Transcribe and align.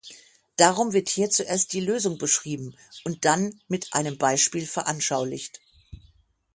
Darum 0.55 0.93
wird 0.93 1.09
hier 1.09 1.29
zuerst 1.29 1.73
die 1.73 1.79
Lösung 1.79 2.17
beschrieben, 2.17 2.75
und 3.03 3.23
dann 3.23 3.61
mit 3.67 3.93
einem 3.93 4.17
Beispiel 4.17 4.65
veranschaulicht. 4.65 5.59